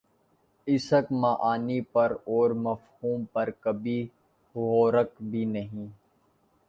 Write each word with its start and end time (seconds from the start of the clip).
اسک 0.67 1.11
معانی 1.13 1.79
پر 1.93 2.11
اور 2.27 2.51
مفہوم 2.59 3.25
پر 3.33 3.49
کبھی 3.59 3.99
غورک 4.55 5.21
بھی 5.21 5.45
نہیں 5.47 5.87